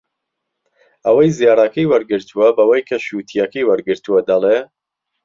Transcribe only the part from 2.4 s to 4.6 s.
بەوەی کە شووتییەکەی وەرگرتووە دەڵێ